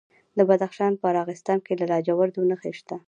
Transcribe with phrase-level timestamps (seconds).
[0.37, 2.95] د بدخشان په راغستان کې د لاجوردو نښې شته.